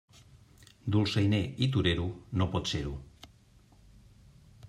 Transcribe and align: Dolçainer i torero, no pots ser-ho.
Dolçainer 0.95 1.41
i 1.65 1.67
torero, 1.75 2.07
no 2.41 2.47
pots 2.55 2.73
ser-ho. 2.77 2.95